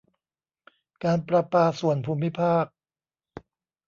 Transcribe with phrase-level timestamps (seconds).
[1.03, 2.65] การประปาส่วนภูมิภาค